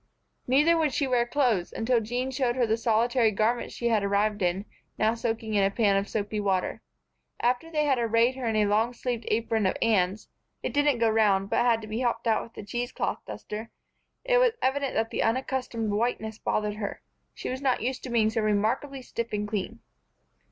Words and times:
Neither 0.47 0.75
would 0.79 0.95
she 0.95 1.05
wear 1.05 1.27
clothes, 1.27 1.71
until 1.71 2.01
Jean 2.01 2.31
showed 2.31 2.55
her 2.55 2.65
the 2.65 2.75
solitary 2.75 3.29
garment 3.29 3.71
she 3.71 3.89
had 3.89 4.01
arrived 4.03 4.41
in, 4.41 4.65
now 4.97 5.13
soaking 5.13 5.53
in 5.53 5.63
a 5.63 5.69
pan 5.69 5.95
of 5.95 6.09
soapy 6.09 6.39
water. 6.39 6.81
After 7.39 7.69
they 7.69 7.85
had 7.85 7.99
arrayed 7.99 8.33
her 8.35 8.47
in 8.47 8.55
a 8.55 8.65
long 8.65 8.93
sleeved 8.95 9.25
apron 9.27 9.67
of 9.67 9.77
Anne's 9.79 10.27
it 10.63 10.73
didn't 10.73 10.97
go 10.97 11.07
round, 11.07 11.51
but 11.51 11.63
had 11.63 11.81
to 11.83 11.87
be 11.87 11.99
helped 11.99 12.25
out 12.25 12.41
with 12.41 12.57
a 12.57 12.65
cheese 12.65 12.91
cloth 12.91 13.19
duster 13.27 13.69
it 14.25 14.39
was 14.39 14.53
evident 14.59 14.95
that 14.95 15.11
the 15.11 15.21
unaccustomed 15.21 15.91
whiteness 15.91 16.39
bothered 16.39 16.77
her. 16.77 17.03
She 17.35 17.49
was 17.51 17.61
not 17.61 17.83
used 17.83 18.01
to 18.01 18.09
being 18.09 18.31
so 18.31 18.41
remarkably 18.41 19.03
stiff 19.03 19.31
and 19.33 19.47
clean. 19.47 19.81